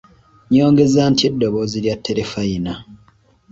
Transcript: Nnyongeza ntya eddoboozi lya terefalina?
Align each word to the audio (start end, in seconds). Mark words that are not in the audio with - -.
Nnyongeza 0.47 1.01
ntya 1.11 1.25
eddoboozi 1.29 1.77
lya 1.83 1.95
terefalina? 2.05 2.73